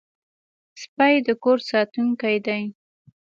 سپي 0.81 1.15
د 1.25 1.27
کور 1.43 1.57
ساتونکي 1.69 2.37
دي. 2.45 2.61